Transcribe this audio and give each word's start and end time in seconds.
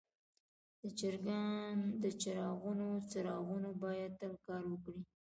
د 2.03 2.05
چراغونو 2.21 2.87
څراغونه 3.09 3.69
باید 3.83 4.11
تل 4.21 4.33
کار 4.47 4.63
وکړي. 4.71 5.01